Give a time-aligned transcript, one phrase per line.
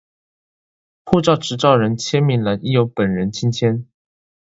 [1.05, 3.85] 護照持照人簽名欄應由本人親簽